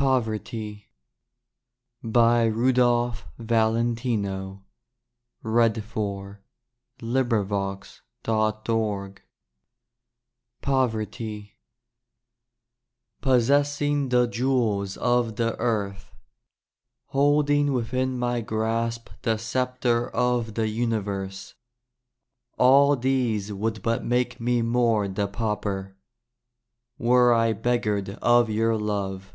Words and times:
my 0.00 0.06
heart, 0.20 0.26
"We 0.52 0.86
meet 2.04 2.16
at 2.20 2.54
sunshine 2.54 3.96
tomorrow." 3.96 4.62
DAY 5.72 7.32
DREAMS 8.64 9.20
POVERTY 10.60 11.56
Possessing 13.20 14.08
the 14.10 14.26
jewels 14.28 14.96
of 14.96 15.34
the 15.34 15.56
earth, 15.58 16.12
Holding 17.06 17.72
within 17.72 18.16
my 18.16 18.40
grasp 18.40 19.10
the 19.22 19.36
sceptre 19.36 20.08
of 20.10 20.54
the 20.54 20.68
universe, 20.68 21.54
All 22.56 22.94
these 22.94 23.52
would 23.52 23.82
but 23.82 24.04
make 24.04 24.38
me 24.40 24.62
more 24.62 25.08
the 25.08 25.26
pauper— 25.26 25.96
Were 27.00 27.34
I 27.34 27.52
beggared 27.52 28.10
of 28.22 28.48
your 28.48 28.76
love. 28.76 29.34